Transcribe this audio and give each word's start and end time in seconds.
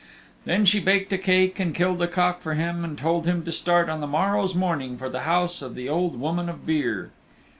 Then 0.45 0.65
she 0.65 0.79
baked 0.79 1.13
a 1.13 1.17
cake 1.19 1.59
and 1.59 1.75
killed 1.75 2.01
a 2.01 2.07
cock 2.07 2.41
for 2.41 2.55
him 2.55 2.83
and 2.83 2.97
told 2.97 3.27
him 3.27 3.43
to 3.45 3.51
start 3.51 3.87
on 3.87 4.01
the 4.01 4.07
morrow's 4.07 4.55
morning 4.55 4.97
for 4.97 5.09
the 5.09 5.19
house 5.29 5.61
of 5.61 5.75
the 5.75 5.87
Old 5.89 6.19
Woman 6.19 6.49
of 6.49 6.65
Beare. 6.65 7.11